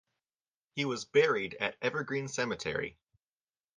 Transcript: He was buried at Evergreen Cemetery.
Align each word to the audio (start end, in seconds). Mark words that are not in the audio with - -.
He 0.73 0.83
was 0.85 1.05
buried 1.05 1.55
at 1.59 1.77
Evergreen 1.79 2.27
Cemetery. 2.27 2.97